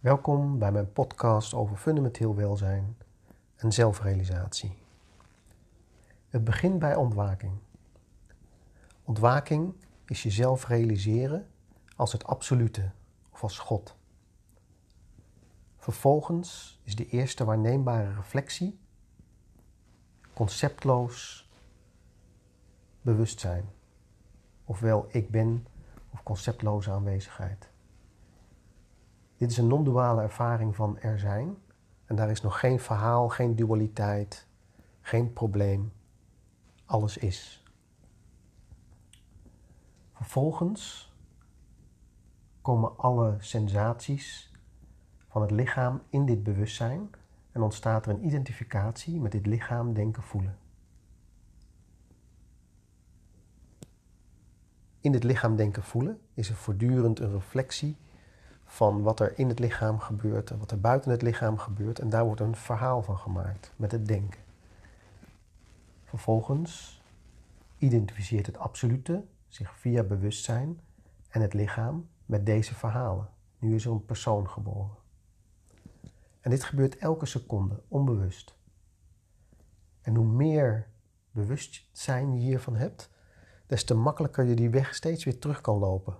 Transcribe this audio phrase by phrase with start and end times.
[0.00, 2.96] Welkom bij mijn podcast over fundamenteel welzijn
[3.56, 4.76] en zelfrealisatie.
[6.28, 7.52] Het begint bij ontwaking.
[9.04, 9.74] Ontwaking
[10.06, 11.46] is jezelf realiseren
[11.96, 12.90] als het absolute
[13.30, 13.96] of als God.
[15.76, 18.78] Vervolgens is de eerste waarneembare reflectie
[20.34, 21.48] conceptloos
[23.00, 23.68] bewustzijn,
[24.64, 25.66] ofwel ik ben
[26.10, 27.70] of conceptloze aanwezigheid.
[29.38, 31.56] Dit is een non-duale ervaring van er zijn
[32.04, 34.46] en daar is nog geen verhaal, geen dualiteit,
[35.00, 35.92] geen probleem.
[36.84, 37.62] Alles is.
[40.12, 41.12] Vervolgens
[42.62, 44.52] komen alle sensaties
[45.28, 47.10] van het lichaam in dit bewustzijn
[47.52, 50.58] en ontstaat er een identificatie met dit lichaam, denken, voelen.
[55.00, 57.96] In dit lichaam, denken, voelen is er voortdurend een reflectie
[58.70, 61.98] van wat er in het lichaam gebeurt en wat er buiten het lichaam gebeurt.
[61.98, 64.40] En daar wordt een verhaal van gemaakt met het denken.
[66.04, 67.02] Vervolgens
[67.78, 70.80] identificeert het absolute zich via bewustzijn
[71.28, 73.28] en het lichaam met deze verhalen.
[73.58, 74.96] Nu is er een persoon geboren.
[76.40, 78.54] En dit gebeurt elke seconde, onbewust.
[80.00, 80.86] En hoe meer
[81.30, 83.10] bewustzijn je hiervan hebt,
[83.66, 86.16] des te makkelijker je die weg steeds weer terug kan lopen.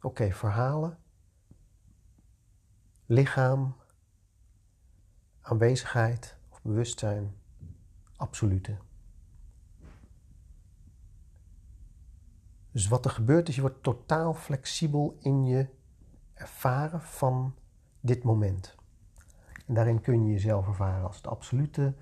[0.00, 0.98] Oké, verhalen,
[3.10, 3.76] lichaam,
[5.40, 7.34] aanwezigheid of bewustzijn,
[8.16, 8.76] absolute.
[12.70, 15.66] Dus wat er gebeurt is, je wordt totaal flexibel in je
[16.34, 17.54] ervaren van
[18.00, 18.74] dit moment.
[19.66, 21.94] En daarin kun je jezelf ervaren als het absolute,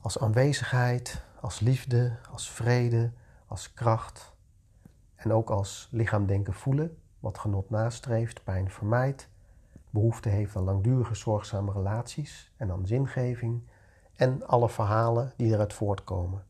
[0.00, 3.12] als aanwezigheid, als liefde, als vrede,
[3.46, 4.32] als kracht.
[5.14, 9.30] En ook als lichaam denken voelen, wat genot nastreeft, pijn vermijdt,
[9.92, 13.62] behoefte heeft aan langdurige zorgzame relaties en aan zingeving
[14.16, 16.44] en alle verhalen die eruit voortkomen,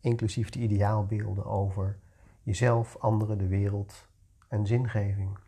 [0.00, 1.98] inclusief de ideaalbeelden over
[2.42, 4.06] jezelf, anderen, de wereld
[4.48, 5.38] en zingeving.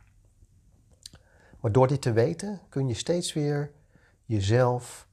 [1.61, 3.73] Maar door dit te weten kun je steeds weer
[4.25, 5.09] jezelf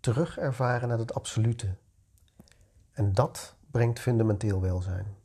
[0.00, 1.76] terug ervaren naar het absolute.
[2.92, 5.19] En dat brengt fundamenteel welzijn.